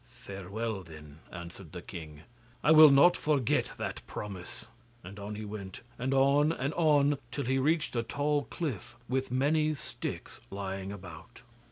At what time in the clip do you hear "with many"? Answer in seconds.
9.07-9.75